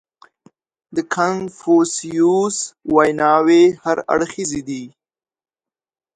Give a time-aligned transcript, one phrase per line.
[0.95, 2.57] •د کنفوسیوس
[2.95, 4.83] ویناوې هر اړخیزې دي.